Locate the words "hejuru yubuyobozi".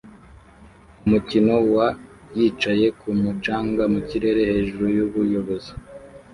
4.51-5.71